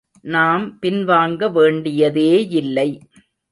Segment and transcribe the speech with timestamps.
[0.25, 2.89] நாம் பின்வாங்க வேண்டியதேயில்லை.